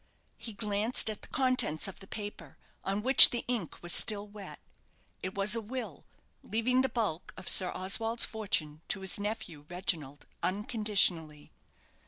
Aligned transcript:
He 0.39 0.53
glanced 0.53 1.11
at 1.11 1.21
the 1.21 1.27
contents 1.27 1.87
of 1.87 1.99
the 1.99 2.07
paper, 2.07 2.57
on 2.83 3.03
which 3.03 3.29
the 3.29 3.45
ink 3.47 3.83
was 3.83 3.93
still 3.93 4.27
wet. 4.27 4.59
It 5.21 5.35
was 5.35 5.55
a 5.55 5.61
will, 5.61 6.05
leaving 6.41 6.81
the 6.81 6.89
bulk 6.89 7.35
of 7.37 7.47
Sir 7.47 7.71
Oswald's 7.71 8.25
fortune 8.25 8.81
to 8.87 9.01
his 9.01 9.19
nephew, 9.19 9.67
Reginald, 9.69 10.25
unconditionally. 10.41 11.51